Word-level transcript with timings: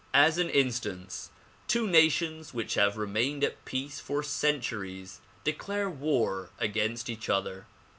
As 0.15 0.39
an 0.39 0.49
instance, 0.49 1.29
two 1.67 1.85
nations 1.85 2.55
which 2.55 2.73
have 2.73 2.97
remained 2.97 3.43
at 3.43 3.63
peace 3.65 3.99
for 3.99 4.23
centuries 4.23 5.21
declare 5.43 5.91
war 5.91 6.49
against 6.57 7.07
each 7.07 7.29
other. 7.29 7.67